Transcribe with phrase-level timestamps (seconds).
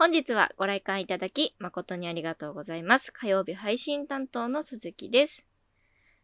[0.00, 3.12] 本日はご来館いただき誠にありがとうございます。
[3.12, 5.46] 火曜日配信担当の鈴木です。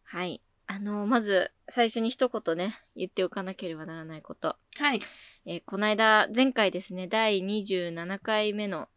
[0.03, 0.41] はい。
[0.67, 4.57] あの、まず、最初に一言ね、言っておかなければならないこと。
[4.79, 5.03] はい。
[5.45, 8.89] えーこの間、前回ですね、第27回目の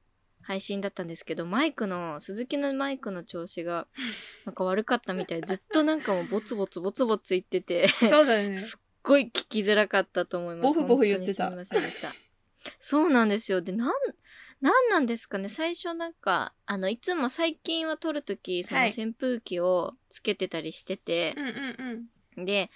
[0.44, 3.86] 配信だったんですけど、マイクの、鈴木のマイクの調子が、
[4.48, 8.58] なんか悪かったみたいで、ずっとなんかもうボツボツボツボツ言ってて、そうだね。
[8.58, 10.76] すっごい聞きづらかったと思います。
[10.78, 12.14] ボフボフ言ってたすみませんでした。
[12.80, 13.62] そうなんですよ。
[13.62, 13.92] で、なん、
[14.62, 15.48] なんなんですかね？
[15.48, 18.90] 最初なんか、あの、いつも最近は撮るとき、そのはい。
[18.90, 21.34] 扇風機をつけてたりしてて。
[21.38, 22.46] う、んうんうん。
[22.46, 22.70] で、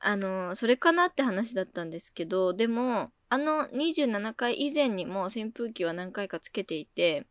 [0.00, 7.26] あの、それかなって話だったんですけど、でも、あの27回以前にも扇風機は何回かつけていて、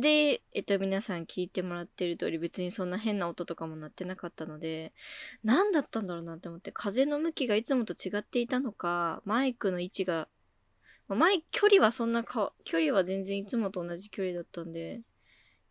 [0.00, 4.92] で、えっと、皆さん聞いてもらってる通り別にそんな変な音とかも鳴ってなかったので、
[5.44, 10.28] 何だったんだろうなって思って、風の向きがいつもと違っていたのか、マイクの位置が、
[11.08, 15.02] まあマイク、距離はそんなか、距離は全然いつもと同じ距離だったんで、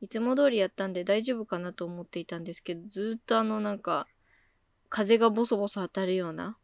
[0.01, 4.07] いつも通りやったんで大丈夫かなと思っていたんですけど、ずっとあのなんか、
[4.89, 6.57] 風がボソボソ当たるような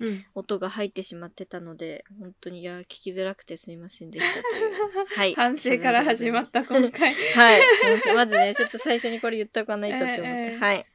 [0.00, 0.24] うん。
[0.34, 5.06] 音が入ってしまってたので、本当にいや、聞きづらくてすいませんでしたという。
[5.14, 5.34] はい。
[5.34, 7.14] 反省から始まった今回。
[7.34, 7.62] はい。
[8.14, 10.22] まずね、ちょっと最初にこれ言っておかないとって思って。
[10.24, 10.86] ええはい。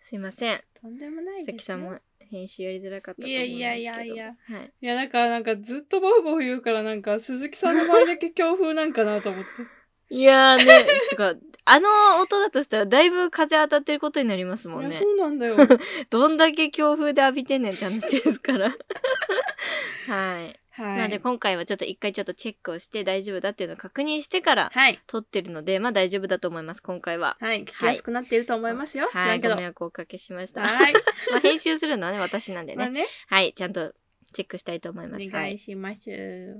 [0.00, 0.64] すいません。
[0.80, 1.52] とんでもないです、ね。
[1.54, 1.98] 関さんも
[2.30, 3.60] 編集やりづらかったと思いうんですけど。
[3.60, 4.24] やいやいやいや。
[4.26, 4.72] はい。
[4.80, 9.78] いや、だからなんかずっとボフボフ言うからなんか鈴木さんの周りだけ強風なんかなと思って。
[10.10, 11.88] いやーね、 とか、あの
[12.20, 14.96] 音だとしたらだいぶ風当たってることになりますもんね。
[14.96, 15.56] そうなんだよ。
[16.08, 18.74] どんだけ強風で浴びてんねんって話ですから。
[20.08, 20.58] はい。
[20.78, 20.96] はい。
[20.96, 25.00] なので今回はちょっと一回ちょっとチェックをして大丈夫だっていうのを確認してからはい。
[25.06, 27.36] 撮ってるので、まあ大丈夫だと思います、今回は。
[27.40, 27.64] はい。
[27.64, 29.08] 聞きやすくなっていると思いますよ。
[29.12, 29.40] 知はい。
[29.40, 30.62] ご迷惑をおかけしました。
[30.62, 30.92] はい。
[31.32, 32.76] まあ編集するのはね、私なんでね。
[32.76, 33.92] まあね、はい、ちゃんと
[34.32, 35.24] チェックしたいと思いおます。
[35.26, 35.58] は願いい。
[35.58, 36.00] します。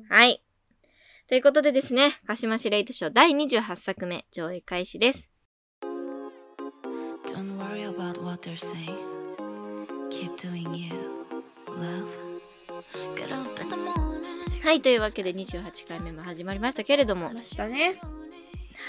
[0.09, 0.43] はい。
[1.29, 5.29] ということでですね、鹿島市レイトショー第28作目、上映開始です。
[7.27, 8.97] Don't worry about what they're saying.
[10.11, 10.95] Keep doing you,
[11.69, 12.28] love.
[14.69, 17.99] はい、というわけで28回目も始まりましたけれども、ましたね。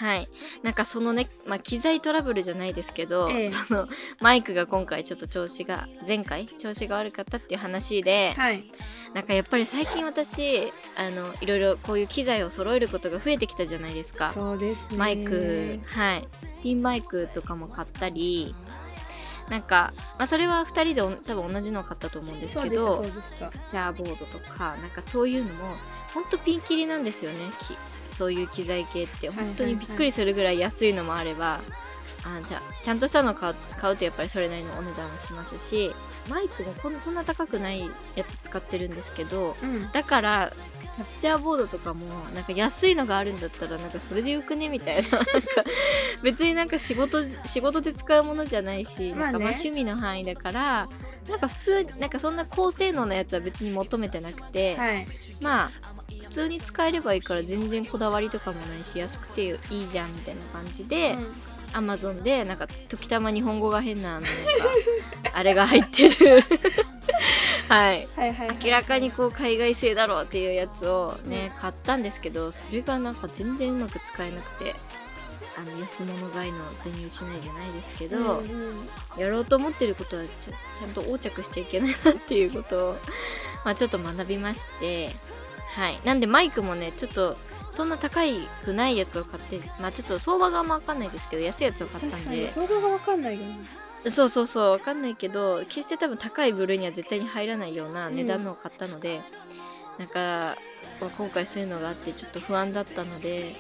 [0.01, 0.27] はい。
[0.61, 3.87] なんかそのね、まあ、機材トラブルじゃないですけど、ええその、
[4.19, 8.69] マイクが今回ちょっと調子が、前回調子が悪かったっていう話で、はい。
[9.13, 14.33] なんかやっぱり最近私、あの、いろいろこういう機材を揃えることが増えてきたじゃないですか。
[14.33, 14.97] そうですね。
[14.97, 16.27] マイク、はい。
[16.61, 18.53] ピンマイクとかも買ったり、
[19.49, 23.03] なんか、まあ、それは2人でお多分同じのを買ったと思うんですけど。
[23.69, 25.75] ジャーボードとか、なんかそういうのも、
[26.13, 27.39] ほんとピンキリなんですよね。
[27.59, 29.29] きそういう機材系って。
[29.29, 31.59] はいはい本当にびっくりするぐらい安いのもあれば、
[32.23, 35.93] あじゃあ、ちゃんとしたの買う買うとやっぱりそれなりのお値段はしますし、
[36.29, 39.91] マイクもこんそんな高くないやつ使ってるんですけど、うん。
[39.91, 40.53] だから、
[40.97, 44.67] キャプチャーボードとかも、なんか安いのがあるんだったら、なんかそれでよくね？
[44.67, 45.09] みたいな。
[45.11, 45.27] なんか、
[46.21, 50.89] 別になんか仕事、仕事で使うものじゃないし、まあねなんかまあ趣味の範囲だから、
[51.29, 55.07] なんか普通、なんかそんな高性能なやつは別に求めてなくて、はい。
[55.39, 55.71] まあ、
[56.23, 61.35] 普通に使えればいいから全然こだわりとかもないし、安くていいじゃんみたいな感じで、うん
[61.73, 64.29] アマゾンで、なんか時たま日本語が変な、なんか、
[65.33, 66.43] あれが入ってる。
[67.67, 68.07] はい。
[68.15, 68.57] はいはいはい。
[68.63, 74.75] 明らかにこう海外製だろうっていうやつをね、買ったんですけどそれがなんか全然うまく使えなくて
[75.57, 82.93] あの安物買いの銭失いじゃないですけど、うんうんやろうと思ってることはちゃちゃんと横着しちゃいけないなっていうことを、
[83.65, 85.13] まあ、ちょっと学びまして
[85.75, 87.35] はいなんでマイクもねちょっと
[87.69, 93.59] そんな高いくないやつを買ってまあちょっと相場があんま分かんないですけど安いやつを買った確かに、んで相場がわかんないよね。
[94.07, 99.21] そうそうそうわかんないけど決して多分高い部類には絶対に入らないような値段のを買ったので、
[99.97, 100.55] なんか
[101.01, 103.55] まあ今回そういうのがあってちょっと不安だったので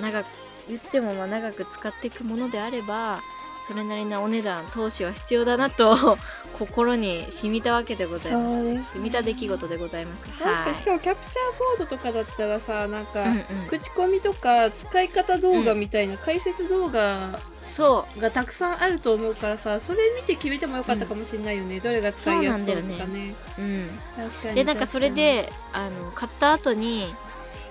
[0.00, 0.26] 長く
[0.68, 3.20] 言ってもまあ長く使っていくものであれば
[3.66, 6.16] それなりのお値段投資は必要だなと
[6.58, 8.54] 心に染みたわけでございます。
[8.54, 10.30] そうです、染みた出来事でございました。
[10.30, 13.34] 確かに、しはかもキャプチャーボードとかだったらさ、なんか、い、うん。
[13.34, 18.20] うん、口コミとか使い方動画みたいな解説動画そう。
[18.20, 23.34] がたくさんあると思うからさそれ見て決めてもよかったかもしれないよね、どれが使いやすそうとかそうなんだね。
[23.58, 23.90] うん。
[24.16, 24.54] 確かに。
[24.54, 27.14] でなんかそれであの買った後に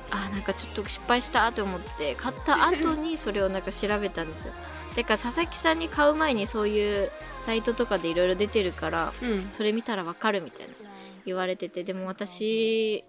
[0.09, 4.53] あなんかちょっと失敗したと思って買った後にそれをなんか調べたんですよ
[4.97, 7.11] だから佐々木さんに買う前にそういう
[7.41, 9.41] サイトとかでいろいろ出てるからうん。
[9.43, 10.73] それ見たらわかるみたいな
[11.23, 11.83] 言われてて。
[11.83, 13.05] でも私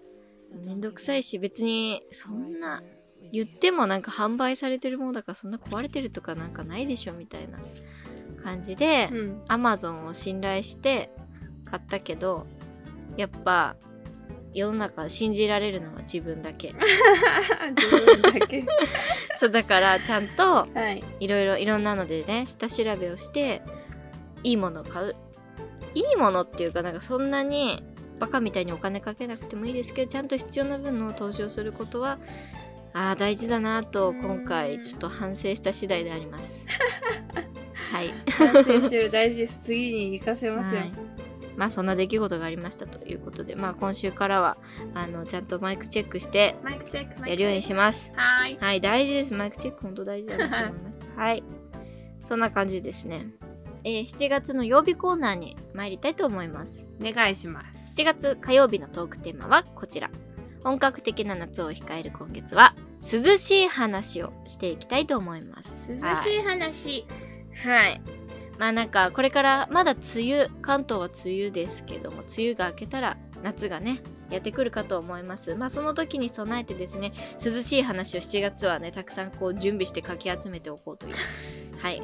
[0.63, 2.83] めんどくさいし別にそんな
[3.31, 7.57] 言ってもなんか販売されてるものだからそんな壊れてるとかなんかないでしょみたいな
[8.43, 9.41] 感じで、うん。
[9.47, 11.09] アマゾンを信頼して
[11.65, 12.45] 買ったけど
[13.17, 13.75] やっぱ
[14.53, 16.73] 世の中信じられるのは自分だけ
[17.75, 18.63] 自分だけ。
[19.37, 21.03] そうだからちゃんとはい。
[21.19, 23.61] いろいろいろんなのでね下調べをして
[24.43, 25.15] いいものを買う
[25.93, 27.83] いいものっていうかなんかそんなに
[28.19, 32.19] バカみたいにお金かけなくてもいいですけどちゃんと必要な分の投資をすることは
[32.93, 36.65] ああ大事だなと今回ちょっと反省した次第であります
[37.91, 39.59] はい反省してる大事です。
[39.63, 40.81] 次に活かせますよ。
[40.81, 41.18] はい
[41.59, 44.57] まあそんな出来事がありましたということでまあ今週からは
[44.93, 48.57] あのちゃんとマイクチェックしてマイクチェック、やるようにしますはい。
[48.61, 49.33] はい、大事です。
[49.33, 51.05] マイクチェック本当大事だなと思いました。
[51.21, 51.43] はい。
[52.23, 53.27] そんな感じですね。
[53.83, 56.87] えー7月の曜日コーナーに参りたいと思います。
[57.01, 57.93] お願いします。
[57.95, 60.09] 7月火曜日のトークテーマはこちら。
[60.63, 65.85] 本格的な夏を控える今月は、涼しい話をしていきたいと思います。
[65.89, 67.05] 涼はいしい話。
[67.63, 68.18] はい。
[68.59, 70.01] まあなんかこれからまだ梅
[70.35, 75.55] 雨関東は梅雨ですけども梅雨が明けたら夏がねやってくるかと思います。
[75.55, 77.13] まあその時に備えてですね
[77.43, 81.15] 涼しい話を7月はねたくさんこう準備してかき集めておこうという
[81.79, 82.03] はい。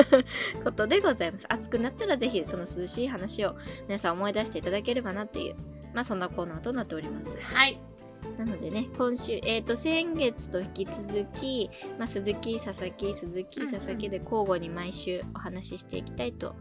[0.62, 1.46] ことでございます。
[1.48, 3.56] 暑くなったらぜひその涼しい話を
[3.88, 5.56] 皆さん思い出していただければなっていう
[5.94, 7.36] まあそんなコーナーとなっております。
[7.40, 7.95] はい。
[8.38, 16.54] なのでね、今週、えっ、と、先月と引き続き、まあ、鈴木、佐々木、鈴木、佐々木で交互に毎週お話ししていきたいと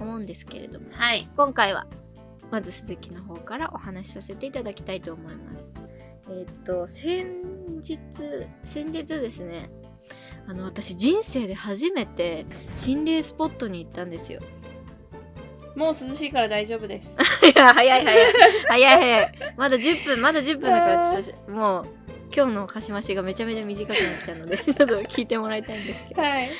[0.00, 1.28] 思うんですけれども、はい。
[1.36, 1.86] 今回は、
[2.50, 5.72] まず鈴木の方からお話しさせていただきたいと思います。
[6.28, 7.26] えっ、と、先
[7.68, 7.98] 日、
[8.64, 9.70] 先日ですね、
[10.48, 14.40] あの、私人生で初めて心霊スポットに行ったんですよ。
[15.74, 17.16] もう涼しいから大丈夫です。
[17.46, 18.32] いや、早い早い。
[18.68, 19.32] 早い早い。
[19.56, 21.86] まだ10分、まだ10分だから、ちょっと、もう、
[22.34, 26.50] 今日のかしましがめちゃめちゃ短くなっちゃうので、 ちょっと聞いてもらいたいんですけど、はい。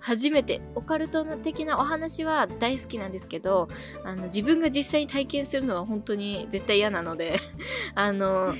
[0.00, 3.68] 初めて、オカルト的なお話は大好きなんですけど、
[4.04, 7.38] あの、自分が実際に体験するのは本当に絶対嫌なので、
[7.94, 8.54] あの、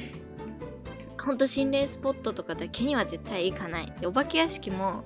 [1.20, 3.92] 本当心霊スポットとかだけには絶対行かない。
[4.00, 5.04] でお化け屋敷も、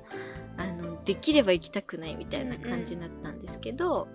[0.57, 4.09] あの、できれば行きたくないみたいな感じだったんですけど、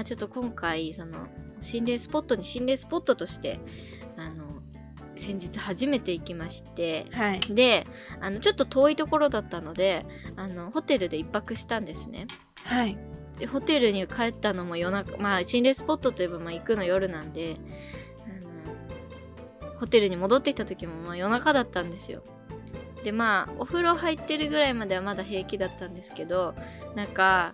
[0.00, 1.28] まあ、ちょっと今回、その、
[1.60, 3.60] 心霊スポットに心霊スポットとして、
[4.16, 4.62] あの、
[5.14, 7.40] 先日初めて行きまして、はい。
[7.40, 7.86] で、
[8.18, 10.06] あの、ちょっと遠いところだったので、
[10.36, 12.28] あの、ホテルで一泊したんですね。
[12.64, 12.96] はい。
[13.38, 17.58] でホテルに帰ったのも夜中、まあ、心霊スポットといえば、まあ、行くの夜なんで、
[18.24, 22.22] あの、ホテルに戻ってきた時も、まあ、夜中だったんですよ。
[23.04, 26.54] で、まあ、お風呂入ってるぐらいまではまだ平気だったんですけど、
[26.94, 27.52] なんか、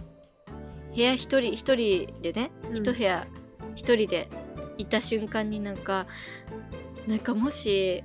[0.96, 3.26] 部屋一人、一人でね、うん一部屋
[3.75, 4.28] 一人で
[4.78, 6.06] いた瞬間になんか、
[7.06, 8.02] なんかもし、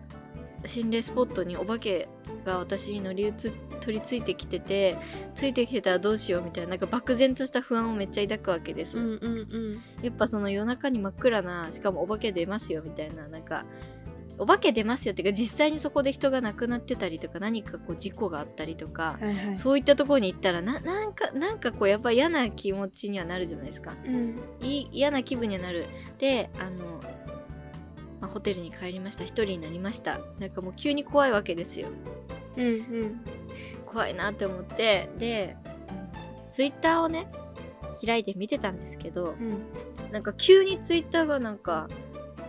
[0.66, 2.10] 心霊スポットにお化け
[2.46, 3.34] が私に乗り移っ
[3.82, 4.98] 取り付いてきてて
[5.36, 9.74] ついてきてたらどうしようみたいななんか漠然とした不安をめっちゃ抱くわけです、うんうんうん。
[10.04, 13.66] やっぱその夜中に真っ暗なしかもお化け出ますよみたいななんか
[14.42, 19.56] お化け出ますよっていうか実際にそこで人が亡くなってたりとか何かこう事故があったりとか、はいはい。
[19.56, 24.40] そういったところに行ったらななんかなんかこうやっぱ嫌な気持ちにはなるじゃないですかうん。
[24.60, 25.86] い嫌な気分にはなる
[26.18, 27.02] であの、
[28.20, 31.90] まあ、ホテルに帰りました一人になりましたなんかもう急に怖いわけですよ
[32.58, 33.22] うんうん。
[33.86, 35.56] 怖いなって思ってで
[36.50, 37.28] ツイッターをね
[38.04, 40.12] 開いて見てたんですけどうん。
[40.12, 41.88] なんか急にツイッターがなんか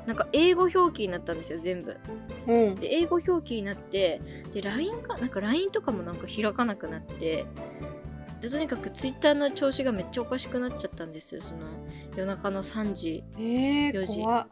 [0.07, 1.97] なんか英語表記になったんですよ全部
[2.49, 2.75] うん。
[2.75, 4.21] で英語表記になって
[4.53, 7.47] で LINE かなんか LINE とかもなんか開かなくなって
[8.41, 11.61] でとにかくツイッターの調子がめっちゃおかしくなっちゃったんですよその
[12.17, 14.47] 夜中の3時え4ー、時怖っ。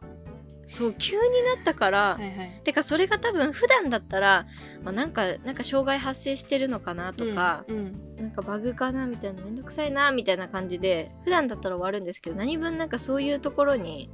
[0.67, 2.61] そう急になったから、はいはい。
[2.63, 4.47] てかそれが多分普段だったら、
[4.83, 8.15] まあ、なんかなんか障害発生してるのかなとか、うんうん。
[8.15, 14.09] なんかバグかなみたいなめんどくさいなみたいな感じで普段だったら終わるんですけど何分なんかそういうところに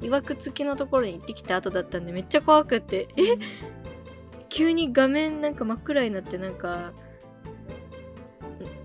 [0.00, 3.22] いわくつきのところに行ってきた後だったんでめっちゃ怖くってえ？
[4.48, 6.92] 急に画面なんか真っ暗になってなんか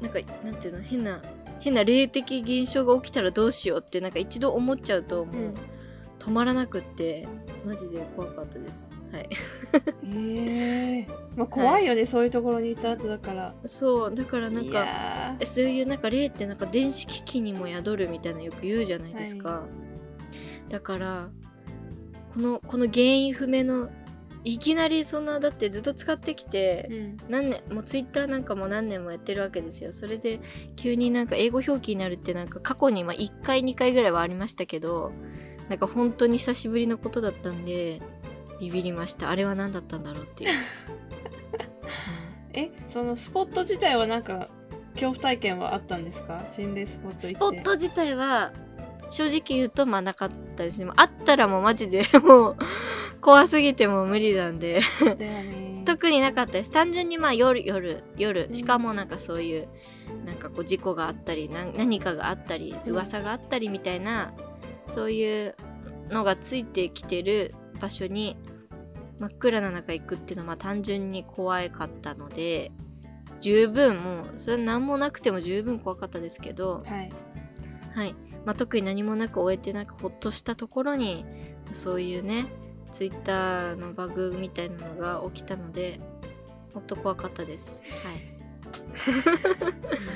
[0.01, 0.82] なんかなんていうの？
[0.82, 1.22] 変な
[1.60, 5.53] 変な霊的現象が起きたらどうしようってなんか一度思っちゃうともう、うん。
[6.20, 7.27] 止まらなくって
[7.65, 8.94] マジで怖かったです。
[9.12, 9.30] はい。
[10.06, 11.08] ええ。
[11.36, 13.56] まあ怖いよね、そういうところにいた後だから。
[13.65, 19.63] そうだからなんいかそういうなんか霊ってなんか電子機器にも宿るみたいなよく言うじゃないですか、
[20.72, 21.30] だから
[22.34, 23.90] このこの原因不明の
[24.44, 27.18] いきなりそんなだってずっと使ってきてうん。
[27.30, 29.94] 何年もうツイッターなんかも何年もやってるわけですよ。
[29.94, 30.40] それで
[30.75, 35.12] 急になんか英語表記になるってなんか過去にまあ1回2回ぐらいはありましたけど
[35.70, 38.01] なんか本当に久しぶりのことだったんで
[38.60, 39.30] ビビりました。
[39.30, 40.50] あれは何だったんだろうっていう、
[42.54, 44.50] え、そのスポット自体はなんか、
[44.94, 46.46] 恐怖体験はあったんですか？
[46.51, 47.28] 心霊スポット行って。
[47.28, 48.51] スポット自体は
[49.12, 50.89] 正直言うとまあなかったですね。
[50.96, 52.58] あったらもうマジで もう
[53.20, 54.82] 怖すぎても無理なんで。
[55.86, 56.72] 特になかったです。
[56.72, 58.48] 単純にまあ夜夜夜。
[58.50, 58.56] うん。
[58.56, 59.68] しかもなんかそういう
[60.25, 62.91] なんかこう事故があったりな何かがあったりうん。
[62.94, 64.34] 噂があったりみたいな、
[64.86, 65.56] そういう
[66.10, 68.38] のがついてきてる場所に
[69.20, 72.72] 真っ暗な中行くっていうのはまあ単純に怖かったので
[73.41, 77.12] 十分もうそれ何もなくても十分怖かったですけど、はい。
[77.94, 78.15] はい
[78.46, 81.26] まあ、特に何もなく終えてなくほっとしたところに
[81.74, 82.48] そういうね
[82.92, 86.00] ツイッターのバグみたいなのが起きたので
[86.74, 87.80] もっと怖かったです。
[88.06, 88.42] はい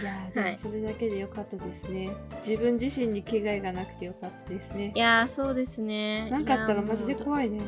[0.02, 2.10] いやーで はいもそれだけでよかったですね。
[2.46, 5.00] 自分自身に危害がなくてよかったですねい。
[5.00, 6.30] やーそうですね。
[6.32, 7.62] なんかあったらマジで怖いね。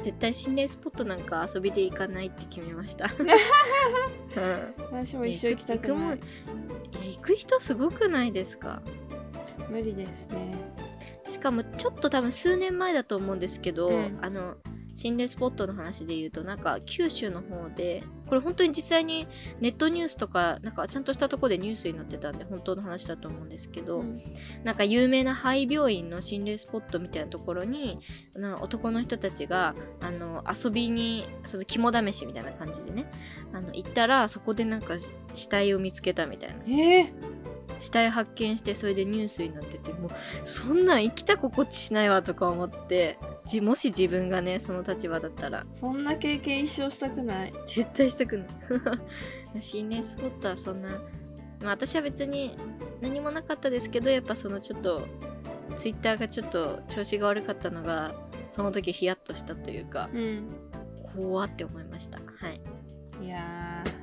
[0.00, 3.06] 絶対心霊スポットなんか遊びで行かないって決めました。
[3.16, 6.16] うん私も一緒行きたくない。
[6.16, 6.20] い
[7.08, 8.82] や行く人すごくないですか？
[9.72, 10.54] 無理ですね。
[11.26, 14.18] しかもちょっと多分数年前だと思うんですけど、うん。
[14.20, 14.56] あの
[14.94, 19.26] 心霊スポットの話で言うとなんか九州の方でこれ本当に実際に
[19.58, 24.22] ネットニュースとかなんかちゃんとしたところでニュースになってたんで本当の話だと思うんですけど、うん。
[24.64, 28.00] なんか有名な廃病院の心霊スポットみたいなところに
[28.34, 33.10] な男の人たちがあの遊びにその肝試しみたいな感じでね
[33.54, 34.96] あの行ったらそこでなんか
[35.34, 36.62] 死体を見つけたみたいな。
[36.64, 37.41] えー、
[37.82, 40.10] 死体発見してそれでニュースになっててもう
[40.44, 47.52] そんなん生きた心地しないわとか思ってじもし自分がねその立場だったらそんな経験一生したくない。
[47.66, 48.48] 絶対したくない
[49.60, 52.56] 心霊スポットはそんな、まあ、私は別に
[53.00, 55.08] 何もなかったですけどやっぱそのちょっと
[55.76, 58.14] ツイッターがちょっと調子が悪かったのが
[58.48, 60.46] その時ヒヤッとしたというかうん。
[61.16, 62.60] 怖って思いましたはい
[63.20, 64.01] いやー。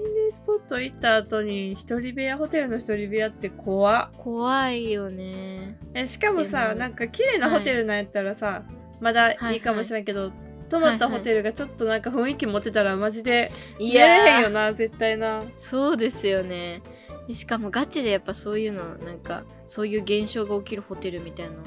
[0.00, 4.10] 心霊スポット行った後に一人部屋ホテルの一人部屋って怖っ。
[4.16, 5.78] 怖いよね。
[5.94, 8.62] えしかもでさもなんか綺麗なホテルなんやったらさ、
[9.00, 10.32] まだいいかもしれんけど、
[10.70, 15.44] 泊まったホテルがちょっとなんか雰囲気持ってたらマジでいやれへんーよな絶対な。
[15.56, 16.82] そうですよね。
[17.28, 21.62] でしかもガチでやっぱそういうのなんかそういう現象が起きるホテルみたいなの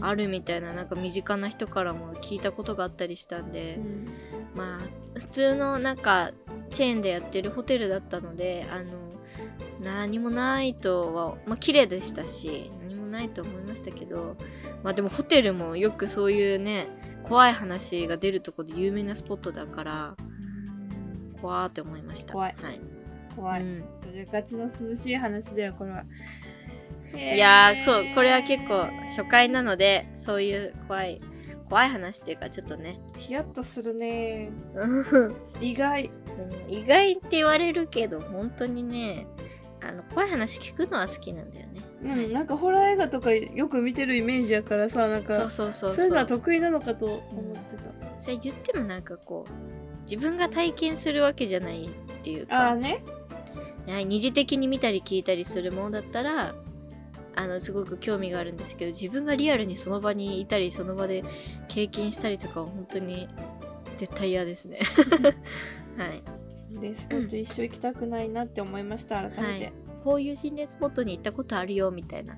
[0.00, 4.08] ある、るみたいななんか身近な人からも聞いたことがあったりしたんで、うん。
[4.54, 6.32] まあ普通のなんか
[6.76, 8.90] チェーンでやってるホテルだったのであの
[9.80, 14.36] 何もないとはまあ綺麗でしたし何もないと思いましたけど
[14.82, 16.88] まあでもホテルもよくそういうね
[17.24, 20.16] 怖い話が出るとこで有名なスポットだから
[21.40, 22.34] 怖ーって思いました。
[22.34, 22.54] 怖い。
[22.60, 22.80] はい、
[23.34, 23.84] 怖い、うん。
[24.30, 26.04] ガチの涼しい話だよこれは、
[27.14, 27.82] いやー。
[27.84, 28.84] そうこれは結構
[29.16, 31.22] 初回なのでそういう怖い
[31.68, 33.00] 怖い話っていうかちょっとね。
[33.16, 34.50] ヒヤッとするね。
[34.74, 34.86] う
[35.28, 35.36] ん。
[35.60, 36.10] 意外。
[36.68, 39.26] 意外って言われるけど本当にね
[39.82, 46.04] あの怖い話聞くのは好きなんだよね、うん、なんかホラー映画とかよく見てるイメージやからさなんかそうそうそうそう。
[46.04, 51.88] いうのは得意なのかと思ってた、それ言ってもなんかこう自分が体験するわけじゃないっ
[52.22, 52.68] ていうか。
[52.68, 53.02] ああね。
[53.86, 56.54] はい二次的に見たり聞いたりするものだったら
[57.36, 61.22] あのすごく興味があるんですけど自分がリアルにその場にいたりその場で
[61.68, 63.28] 経験したりとかは本当に
[63.96, 64.78] 絶対嫌ですね。
[65.96, 66.22] はい。
[66.72, 69.72] 心霊スポット一生行きたくないなって思いました改めて、はい。
[70.04, 72.36] こういう心霊スポットに行ったことあるよみたいな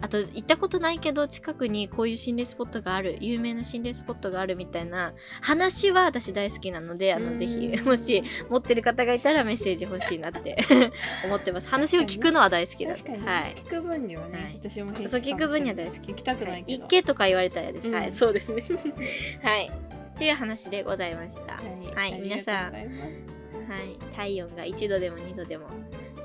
[0.00, 7.26] あと行ったことないけど近くにこういう心霊スポットがある有名な心霊スポットがあるみたいな話は私大好きなのであうん。
[7.32, 10.56] のぜひもし持ってる方がいたらメッセージ欲しいなって
[11.26, 11.68] 思ってます。
[11.68, 13.54] 話を聞くのは大好きなんで確かに、はい。
[13.56, 14.58] 聞く分にはね、はい。
[14.60, 16.08] 私もそう聞く分には大好き。
[16.08, 17.94] 行きたくないけど、行けとか言われたら嫌です、うん。
[17.94, 18.62] はいそうですね。
[19.42, 19.70] はい。
[20.14, 21.54] っていう話でございました。
[21.54, 21.60] は
[21.94, 22.72] はいい、皆さん。
[22.72, 25.68] はい、体温が1度でも2度でも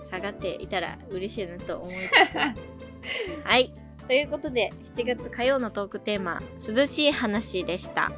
[0.09, 1.99] 下がっていたら嬉しいなと思いつ
[2.31, 2.72] つ
[3.43, 3.73] はい。
[4.07, 8.11] ということで7月火曜のトークテーマ「涼しい話」でした。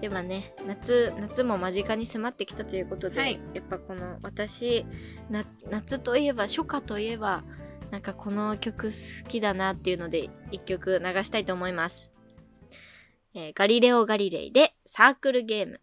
[0.00, 3.40] ではね夏夏も間近に迫ってきたということで、はい。
[3.54, 4.86] やっぱこの私
[5.30, 7.42] な夏といえば初夏といえば
[7.90, 12.10] なんかこの曲好きだなっていうので一曲流したいと思います、
[13.34, 15.80] えーガリレオ・ガリレイでサークルゲーム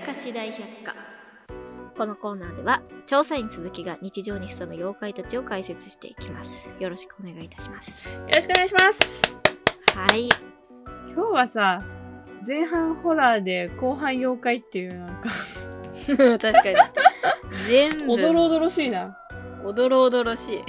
[0.00, 0.94] 木のあやかし大百科。
[1.96, 6.76] このコーナーでは調査員鈴木が日常に潜む妖怪たちを解説していきます。
[6.80, 8.08] よろしくお願いいたします。
[8.08, 9.22] よろしくお願いします。
[9.94, 10.28] はい。
[11.14, 11.82] 今日はさ
[12.46, 15.30] 前半ホラーで後半妖怪っていうなんか
[16.38, 16.76] 確かに。
[17.66, 18.12] 全部。
[18.12, 19.16] おどろおどろしいな。
[19.64, 20.64] おどろおどろしい。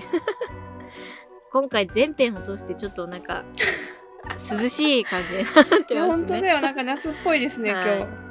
[1.53, 3.43] 今回全編を通してちょっとなんか
[4.29, 6.27] 涼しい感じになっていやますね。
[6.27, 6.61] 本当だよ。
[6.61, 7.99] なんか夏っぽいですね、はい。
[7.99, 8.30] 今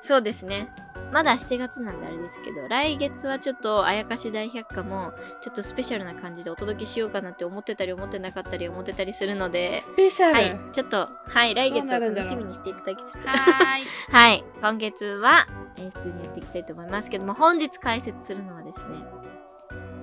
[0.00, 0.68] そうですね。
[1.12, 13.14] まだ7月なんであれですけど来月はちょっとあやかし大百科もちょっとスペシャルな感じでお届けしようかなって思ってたり思ってなかったり思ってたりするの日でスペシャル、はいちょっとはい来月は楽しみにしていただきつつ。
[13.26, 13.86] はーい。
[14.12, 14.44] はい。
[14.60, 17.10] 今月は、えー普通にやっていきたいと思います。
[17.10, 18.94] けども本日解説するのはですね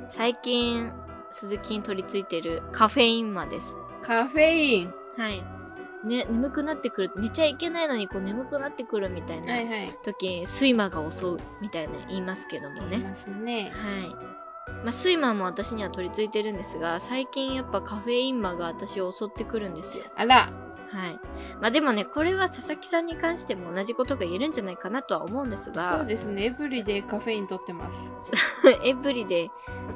[0.10, 0.92] 最近
[1.32, 3.76] 鈴木に取り付いてるカフェインマです。
[4.02, 4.94] カフェイン。
[5.18, 5.57] はい
[6.06, 9.98] ね眠くなってくる寝ちゃいけないのにこう眠くなってくるみたいなはいはい。
[10.04, 13.16] 時睡魔が襲うみたいな言いますけどもね。
[13.44, 13.72] ね。
[13.74, 14.10] はい。
[14.84, 20.04] まあ睡魔も私には取り付いてるんですが最近やっぱカフェイン魔が私を襲ってくるんですよ。
[20.16, 20.52] あら
[20.92, 21.20] はい。
[21.62, 25.98] まあでもねこれは佐々木さんに関しても同じことが言えるんじゃないかなとは思うんですが。
[25.98, 26.46] そうですね。
[26.46, 27.92] エブリデイカフェイン取ってま
[28.24, 28.32] す。
[28.84, 29.50] エブリで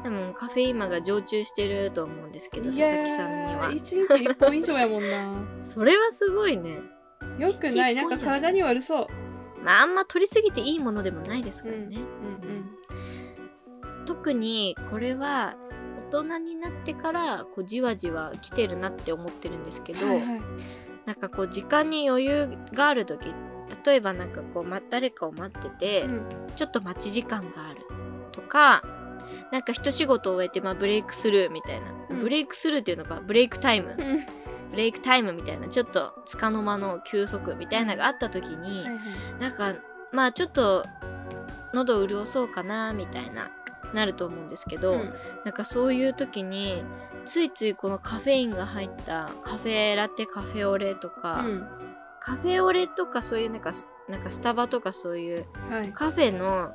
[0.04, 3.71] でもカフェイン魔が常駐してると思うんですけど佐々木さんには。
[3.71, 5.34] 一日一本以上やもんな。
[5.63, 6.82] それはすごいね。
[7.38, 7.95] よくない。
[7.95, 9.08] なんか体に悪そう。
[9.63, 12.32] まああんま取りすぎていいものでもないですからね、うん
[14.06, 15.56] 特にこれは
[16.12, 20.41] 大人になってからこうじわじわ来てるなって思ってるんですけど、うんはいはい
[21.06, 23.34] なんかこう時間に余裕がある時
[23.86, 26.22] 例えばなんかこう、ま、誰かを待ってて、うん。
[26.56, 27.80] ちょっと待ち時間がある
[28.34, 28.84] とか
[29.52, 32.20] なんか一仕事を終えて、まあ、ブレイクスルーみたいな、うん。
[32.20, 34.20] ブレイクスルーっていうのかブレイクタイム、うん。
[34.72, 38.86] ブレイクタイムみたいなちょっと束の間の休息みたいなのがあった時に、
[39.40, 39.76] なんか
[40.12, 40.86] まあちょっと
[41.74, 43.52] 喉潤そうかなみたいな
[43.94, 45.14] なると思うんですけど、うん。
[45.46, 46.84] なんかそういう時に
[47.26, 51.68] ついついこのカフェインが入ったカフェラテカフェオレとか、うん。
[52.20, 55.92] カフェオレとかそういうなんかスなんかスタバとかそういうはい。
[55.92, 56.72] カフェの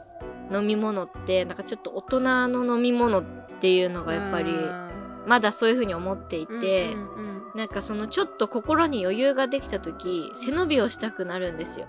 [0.53, 3.25] 飲み物ってなんかちょっと大人の飲み物っ
[3.61, 4.91] ていうのがやっぱりあ
[5.27, 11.87] まだそういう風に思っていーて、うんうんうんなんかそのちょっと心に余裕ができた時背伸びをしたくなるんですよ。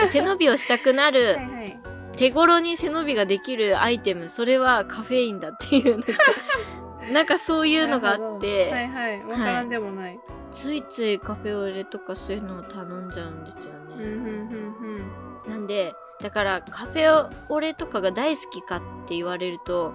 [0.00, 1.80] で 背伸びをしたくなるはいはい。
[2.16, 6.00] 手頃に背伸びができるアイテムそれはカフェインだっていう
[7.12, 8.72] なんかそういうのがあって、ど。
[8.72, 9.22] はいはい。
[9.24, 10.18] わからんでもない、
[10.50, 13.94] ついついカフェオレとかそういうのを頼んじゃうんですよね。
[13.94, 19.92] うんうんうんなんでだからカフェオレとかが大好きかって言われると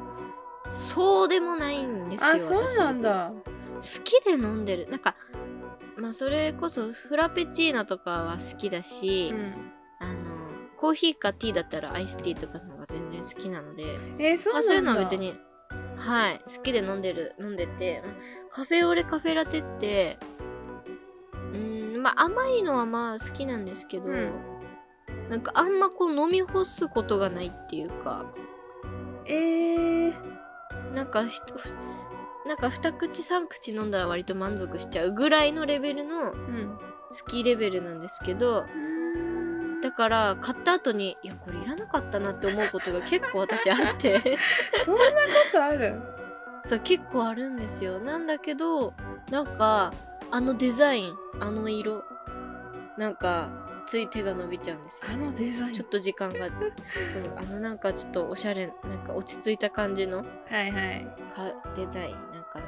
[0.70, 2.30] そうでもないんですよ。
[2.36, 4.90] あそうなん私だ好きで飲んでる。
[4.90, 5.16] なんか
[5.98, 9.72] まあそれこそフラペチーノとかは好きだし、うん。
[10.00, 10.40] あの
[10.78, 15.36] コーヒーかティーだったらアイスティーとかの方が全然好きなのでえー、そうなんだ、まあ、そういうのは別に
[16.00, 16.42] はい。
[16.46, 18.02] 好きで飲んでる飲んでて。
[18.52, 20.18] カフェオレカフェラテって
[21.54, 24.32] うーんまあ甘いのはまあ好きなんですけど、うん。
[25.30, 28.26] なんかあんまこう飲み干すことがないっていうか。
[29.26, 30.14] えー、
[30.96, 31.70] なんかひとふ
[32.48, 36.78] なんか二口三口飲んだら割と満足しちゃうぐらいのレベルのうん。
[37.12, 38.68] 好きレベルなんですけど
[39.82, 44.38] だから買った後にいやこれいらなかったなって思うことが結構私あって。
[44.86, 45.10] そんなこ
[45.52, 46.02] とある？
[46.66, 48.00] そう結構あるんですよ。
[48.00, 48.94] なんだけど
[49.32, 49.94] なんか
[50.32, 52.04] あのデザインあの色
[52.98, 53.50] なんか
[53.86, 55.12] つい手が伸びちゃうんですよ。
[55.12, 55.74] あのデザイン。
[55.74, 56.52] ちょっと時間がそ
[57.20, 61.08] うあのなんかちょっとおしゃれなんか落ち着いた感じのはいはい。
[61.34, 62.66] かデザインなんかね。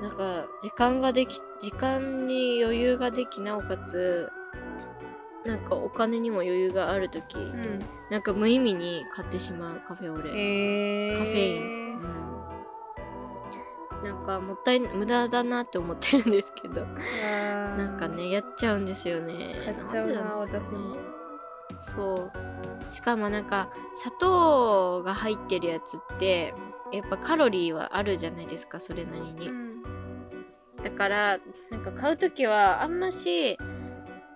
[0.00, 4.30] なんか時間ができ時間に余裕ができなおかつ
[5.44, 7.78] なんかお金にも余裕がある時、うん。
[8.10, 11.62] なんか無意味に買ってしまうカフェオレ、えー、カフェイン、
[14.00, 16.84] うん、なんかもったい無駄だなって思ってるんですけど。
[16.84, 19.62] ななんかねやっちゃうんですよね。
[19.64, 20.58] 買っちゃうなんでね。
[20.60, 20.96] 私も。
[21.78, 22.92] そう。
[22.92, 26.54] しかもなんか砂糖が入ってるやつって
[26.92, 29.48] やっぱカロリーはあるじゃないですかそれなりに。
[29.48, 29.82] うん。
[30.82, 31.38] だから
[31.70, 33.58] なんか買う時はあんまし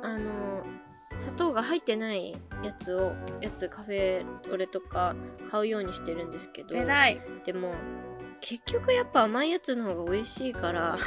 [0.02, 0.51] あの
[1.32, 5.14] 砂糖が入ってないやつをやつカフェオレとか
[5.50, 7.20] 買うようにしてるんですけど偉い。
[7.44, 7.74] でも
[8.40, 10.98] 結局やっぱ甘いやつの方が美味しいから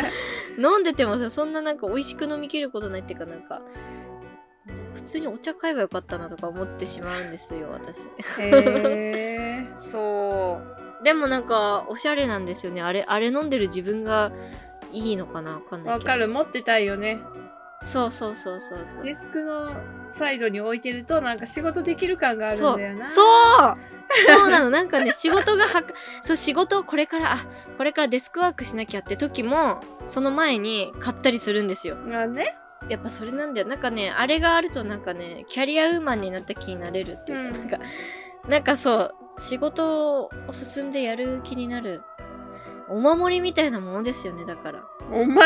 [0.58, 3.62] 飲んでてもさそんななんか美味しく飲みきることないっていうかなんか
[4.94, 8.06] 普通にお茶買えばよかったなとか思ってしまうんですよ私。
[8.40, 10.60] へえ そ
[11.00, 11.04] う。
[11.04, 12.80] でもなんかおしゃれなんですよね。
[12.80, 14.30] あれあれ飲んでる自分が
[14.92, 15.54] いいのかな？
[15.54, 16.10] わかんないけど。
[16.10, 16.28] わかる。
[16.28, 17.18] 持ってたいよね
[17.84, 19.04] そうそうそうそうそう。
[19.04, 19.76] デスクの
[20.12, 23.06] サイドに置いてるとなんか仕事できる感があるんだよな。
[23.06, 23.76] そう。
[24.26, 24.70] そうなの。
[24.70, 25.92] なんかね仕事がはか
[26.22, 27.38] そう仕事をこれからあ
[27.76, 31.96] これからデスクワークしなきゃって時もその前に買ったりするんですよ。
[31.96, 32.56] まあね。
[32.88, 33.66] やっぱそれなんだよ。
[33.66, 37.68] なんかねあれがあるとなんかねキャリアウーマンになった気になれるっていうか、うん。
[37.68, 37.86] なんか
[38.48, 42.02] なんかそう仕事を進んでやる気になる
[42.88, 44.84] お守りみたいなものですよねだから。
[45.10, 45.44] お守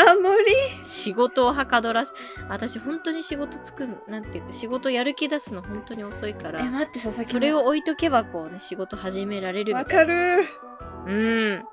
[0.77, 0.83] り？
[0.83, 2.13] 仕事をはかどらす
[2.49, 6.61] 私本当に仕事つくんなんていうか仕事やる気出すの本当に遅いから。
[6.63, 7.31] え待って佐々木。
[7.31, 10.13] それを置いとけばこうね仕事始められるみわたいな。
[10.15, 10.47] かる。
[11.07, 11.11] う
[11.55, 11.63] ん。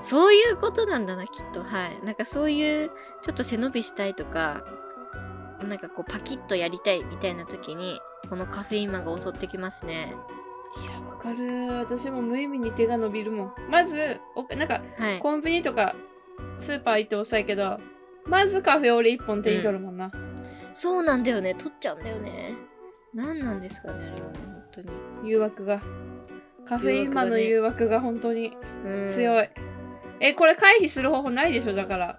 [0.00, 1.62] そういうことなんだなきっと。
[1.62, 2.00] はい。
[2.04, 2.90] なんかそういう
[3.22, 4.64] ちょっと背伸びしたいとか
[5.62, 10.14] なんかこうパキッとやりたいみたいな時にこのカフェインマンが襲ってきますね。
[10.82, 11.68] いやわかる。
[11.78, 13.52] 私も無意味に手が伸びるもん。
[13.68, 15.18] まずおなんかはい。
[15.18, 15.94] コンビニとか
[16.58, 17.78] スーパー行って遅いけど
[18.26, 20.10] まずカフェオレ1本手に取るもんな、
[20.72, 21.54] そうなんだよね。
[21.54, 22.54] 取っちゃうんだよね。
[23.14, 24.80] 何なんですかねあれはね本当
[25.22, 25.30] に。
[25.30, 25.80] 誘惑が。
[26.66, 28.52] カフェインマンの誘惑が本当に
[28.84, 29.08] うん。
[29.12, 29.48] 強い、
[30.20, 32.18] えこれ回避する方法ないでしょだから。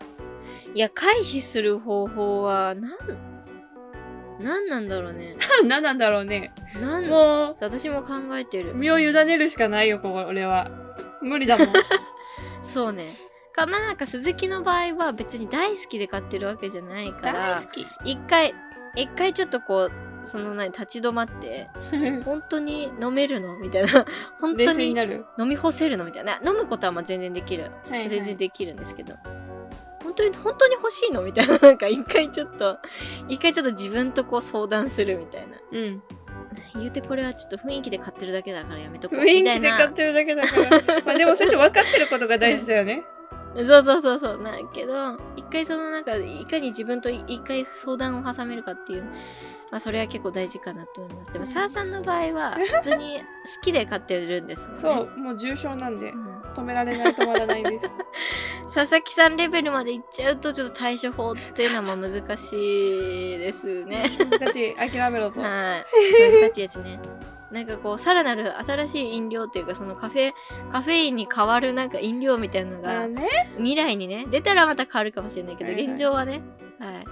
[0.73, 2.97] いや回避する方法はなん
[4.41, 5.35] 何なんだろうね。
[5.65, 6.51] 何なんだろうね。
[6.79, 8.71] なんもそう私も考えてる。
[8.71, 10.69] う身を委ねるしかないよこれは。
[11.21, 11.67] 無理だもん。
[12.61, 13.09] そうね。
[13.53, 17.51] かまあなんか鈴木の場合は別に大好きで買ってるわけじゃないから。
[17.55, 17.87] 大好き。
[18.05, 18.53] 一回
[18.95, 19.91] 一回ちょっとこう
[20.23, 21.69] その何立ち止まって
[22.25, 24.05] 本当に飲めるのみたいな。
[24.39, 24.95] 本冷当に
[25.39, 26.39] 飲み干せるのみたいな。
[26.45, 27.71] 飲むことはまあ全然できる。
[27.89, 28.09] はいはい。
[28.09, 29.15] 全然できるんですけど。
[29.23, 29.46] 本
[30.17, 31.21] 当に本当に欲しいの？
[31.21, 31.57] みたいな。
[31.63, 32.77] なんか一回ちょっと
[33.29, 35.57] 一回ちょっと自分とこう相談するみたいな。
[35.71, 36.03] うん。
[36.75, 39.19] 言うてこれはちょっと雰囲気で買ってるだけだからやめとこう。
[39.19, 39.69] 雰囲みたいな。
[39.69, 41.01] 気で買ってるだけだから。
[41.05, 43.03] まあでもそうやって分かってることが大事だよね
[43.55, 49.03] そうそうそうそうなけど一回そのなんかいかに自分と一回相談を挟めるかっていう
[49.71, 51.33] まあそれは結構大事かなと思います。
[51.33, 53.23] でもさあさんの場合は普通に好
[53.61, 54.81] きで買ってるんですもんね。
[54.81, 56.37] そうもう重症なんでうん。
[56.55, 57.89] 止められない止まらないです。
[58.73, 64.17] 佐々木さんレベルまでいっちゃうとちょっと対処法っていうのはまあ難しいですね。
[64.39, 65.39] たち諦めろと。
[65.41, 65.85] はい。
[66.41, 66.99] 難しいですね
[67.51, 70.33] なんかこうさらなる新しい飲料っていうかそのカフェ
[70.71, 73.27] カフェインに代わるなんか飲料みたいなのがまあね。
[73.57, 75.91] 未来にね出たらまた変わるかもしれないけどはいはい。
[75.93, 76.41] 現状はね
[76.79, 77.05] はい。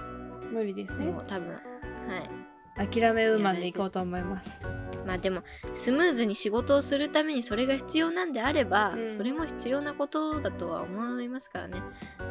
[0.52, 1.06] 無理ですね。
[1.06, 2.88] もう多分はい。
[2.88, 4.60] 諦めウーマンで行こうと思います。
[5.06, 5.42] まあでも
[5.74, 9.12] スムーズに仕事をするためにそれが必要なんであれば、うん。
[9.12, 11.80] それも必要なことだとは思いますからね。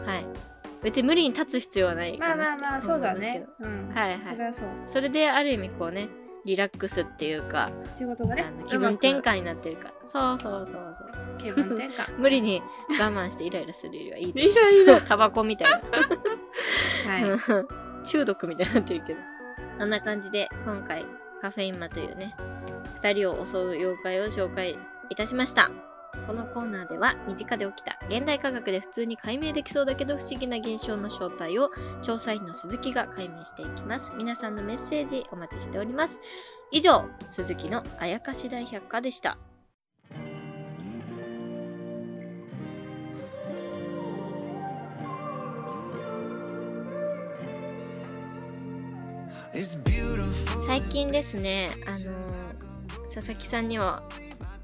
[0.05, 0.25] はい。
[0.83, 3.47] 別に無理に立つ必要はないまあまあまあそうだね。
[3.59, 3.89] どうん。
[3.89, 4.19] はいはい。
[4.23, 4.67] それはそう。
[4.85, 6.09] それである意味こうね
[6.45, 9.93] リラックスっていうか、仕事がねあの気分転換になってるから。
[10.03, 11.10] そうそうそうそう。
[11.39, 12.17] 気分転換。
[12.19, 12.62] 無理に
[12.99, 15.01] 我慢してイライラするよりはいいとイライラ。
[15.08, 15.81] タバコみたいな。
[17.12, 17.23] はい。
[17.23, 19.19] う ん中毒みたいになってるけど。
[19.79, 21.05] あんな感じで今回
[21.41, 22.36] カフェインマというね、
[23.01, 24.77] 二人を襲う妖怪を紹介
[25.10, 25.71] いたしました。
[26.28, 31.69] このコーナーでは身近で起きた現代科学で普通に解明できそうだけど不思議な現象の正体を
[32.01, 34.15] 調査員の鈴木が解明していきます。
[34.15, 36.19] 皆さんのメッセージお待ちしております。
[36.71, 39.38] 以上、鈴木のあやかし大百科でした。
[50.65, 52.36] 最近ですね、あのー
[53.13, 54.04] 佐々木さんには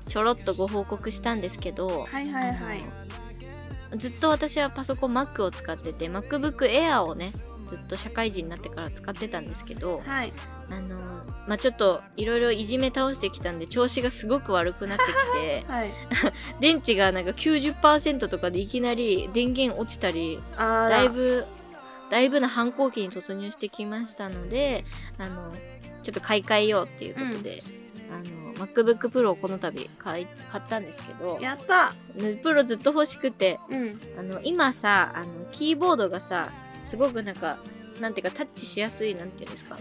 [0.08, 3.98] ちょろっとご報告したんですけど、はいはいはい。
[3.98, 7.34] ずっと私はパソコン Mac を使ってて MacBook Air をね
[7.68, 10.34] ずっと社会人になってから使ってたんですけどはい。
[10.70, 11.02] あの
[11.48, 15.92] まあちょっといろいろいじめ倒してきたんで調子がすごく悪くなってきて はい。
[16.60, 21.46] 電池がなんか90%とかでいきなり電源落ちたりだいぶ
[22.10, 24.84] だいぶな反抗期に突入してきましたので
[25.18, 25.54] あの
[26.04, 27.62] ちょっと買い替えようっていうことで、
[28.12, 28.18] あ
[28.60, 31.96] の MacBook Pro をこの度買い買ったんですけどやった。
[32.44, 34.00] プロずっと欲しくてうん。
[34.20, 36.50] あの今さあのキーボードがさ
[36.86, 37.58] すごくなんか
[38.00, 39.76] なんていうかタッチしやすいなんていうんですか。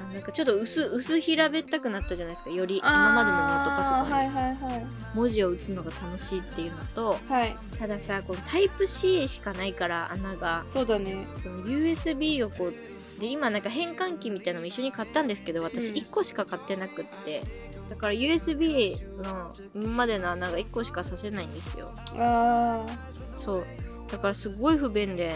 [0.00, 4.86] あなんかちょっと薄薄平べったくなったじゃないですかより今までのノートパソコンはでいはいはい。
[5.16, 7.56] 文字を打つのが楽しいっていうのとはい。
[7.78, 10.64] たださこのタイプ C しかないから穴が。
[10.70, 11.26] そうだね。
[11.42, 12.74] その USB をこう
[13.18, 15.96] で今なんか変換器みたいなのも一緒に買ったんですけど私うん。
[15.96, 17.40] 1個しか買ってなくって、
[17.88, 21.90] だから USB の今までの穴が1個しかさせないんですよ。
[22.16, 23.64] あそう。
[24.10, 25.32] だからすごい不便で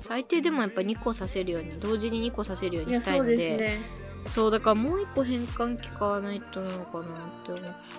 [0.00, 3.78] 最低でもやっぱ2個させるように同時に2個させるようにしたいので。
[4.26, 7.06] そうだからもう1個変換器買わないとなのかなっ
[7.46, 7.52] て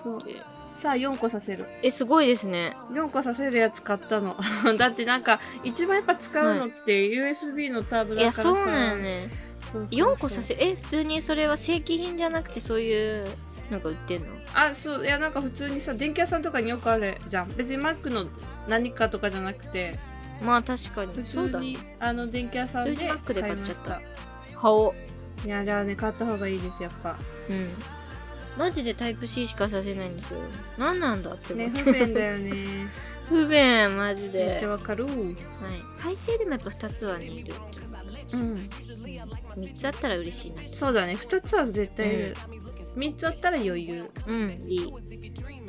[0.04, 0.36] 思って
[0.82, 1.64] さあ4個させる。
[1.84, 2.72] えすごいですね。
[2.90, 4.36] 4個させるやつ買ったの。
[4.76, 8.48] だってなんか一番やっぱ使うのって USB のタブいだからさ。
[8.48, 9.28] やそうなんよね。
[9.72, 10.14] そうそうそう。
[10.14, 13.24] 4個させえ普通にそれは正規品じゃなくてそういう
[13.70, 14.26] のが売ってんの？
[14.54, 17.48] あそういやなんか普通にさ電気屋さんとかによくあるじゃん。
[17.50, 18.28] 別に Mac の
[18.66, 19.96] 何かとかじゃなくて。
[20.42, 21.14] まあ確かに。
[21.14, 23.82] 普通にあの電気屋さんで普通に Mac で買っちゃった。
[23.82, 24.04] 買い
[24.56, 24.88] ま買お
[25.44, 25.46] う。
[25.46, 27.16] いやあれはね買った方がいいですやっぱ。
[27.50, 27.68] うん
[28.58, 30.40] マジでタイプ C しかさせないんですよ。
[30.78, 31.82] 何なんだって思ねって。
[31.82, 32.66] 不便だよね。
[33.28, 34.46] 不便マジで。
[34.46, 35.06] めっちゃわかる。
[35.06, 35.14] はい、
[35.98, 37.54] 最低でもやっぱ2つはねいる
[38.34, 38.54] うん。
[38.54, 41.14] 3つあったら嬉しいなそうだね。
[41.14, 42.36] 2つは絶対いる、
[42.96, 44.10] 3つあったら余裕。
[44.26, 44.92] うんいい。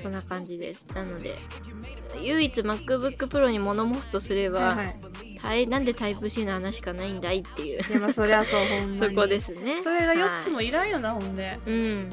[0.02, 0.88] そんな感じです。
[0.94, 1.38] なので
[2.22, 4.96] 唯一 MacBook Pro に物申すとすれば、はい
[5.40, 5.68] はい。
[5.68, 7.84] なんでタイプ C の話しかないんだいっていう。
[7.84, 8.96] でもそりゃそうほんまに。
[8.96, 9.82] そこですね。
[9.82, 11.54] それが4つはもいらんよな、ほんで。
[11.68, 12.10] いうん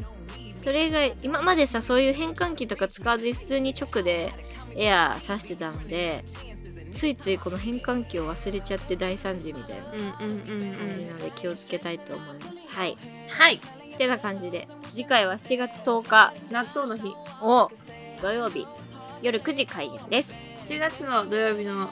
[0.61, 4.31] それが今までさそういう変換器とか使わずに普通に直で
[4.77, 6.23] エアーさしてたので
[6.92, 12.96] ついついこの変換器を忘れちゃって大惨事みたいな感じなので気をつけたいと思います、はい。
[13.29, 13.61] はい。
[13.96, 17.70] てな感じで次回は7月10日納豆の日を
[18.20, 18.66] 土曜日
[19.23, 20.40] 夜9時開演です。
[20.68, 21.88] 7月の土曜日の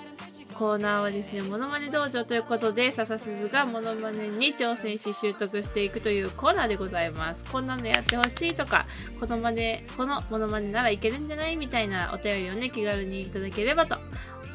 [0.58, 7.48] コーナーはですね、ものまね道場ということで、笹鈴がものまねに挑戦し習得していくというコーナーでございます。
[7.52, 8.84] こんなのやってほしいとか、
[9.20, 11.56] このマネ、このモノマネならいけるんじゃない？
[11.56, 13.94] みたいなお便りをね、気軽にいただければと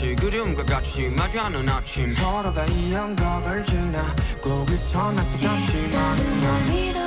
[0.00, 2.08] 같이 그리움과 같이 마주하는 아침.
[2.08, 6.72] 서로가 이 영겁을 지나 거기서 나서 다시 만나.
[6.72, 6.99] 믿어